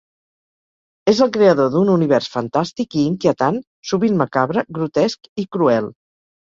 És 1.11 1.19
el 1.25 1.31
creador 1.35 1.69
d'un 1.75 1.91
univers 1.97 2.31
fantàstic 2.37 2.99
i 3.03 3.07
inquietant, 3.13 3.63
sovint 3.93 4.21
macabre, 4.25 4.69
grotesc 4.81 5.33
i 5.45 5.49
cruel. 5.57 5.97